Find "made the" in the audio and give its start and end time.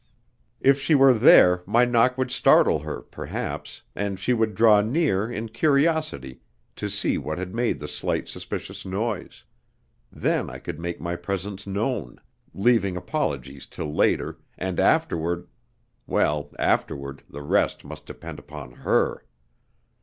7.53-7.87